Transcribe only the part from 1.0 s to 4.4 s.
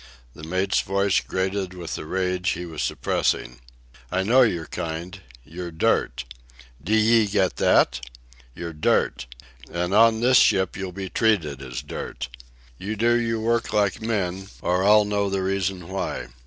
grated with the rage he was suppressing. "I